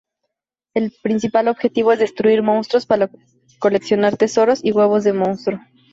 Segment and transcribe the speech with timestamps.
[0.73, 3.11] El principal objetivo es destruir monstruos para
[3.59, 5.59] coleccionar tesoros y huevos de monstruo.